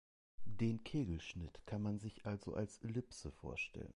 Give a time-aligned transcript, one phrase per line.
[0.47, 3.89] Den Kegelschnitt kann man sich also als Ellipse vorstellen.